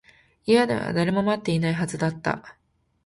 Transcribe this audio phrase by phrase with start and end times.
[0.47, 2.57] 家では誰も待っていないはずだった